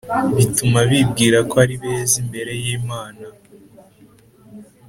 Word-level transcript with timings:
bituma 0.35 0.79
bibwira 0.91 1.37
ko 1.49 1.55
ari 1.63 1.75
beza 1.81 2.15
imbere 2.23 2.51
y'Imana. 2.63 3.25